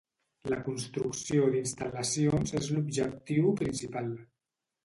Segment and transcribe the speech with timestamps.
[0.51, 4.13] La construcció d'instal·lacions és l'objectiu principal.